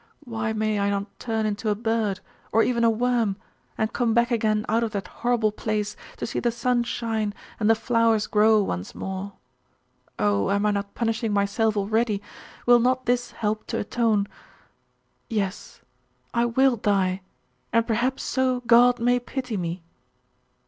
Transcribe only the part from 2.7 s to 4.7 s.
a worm, and come back again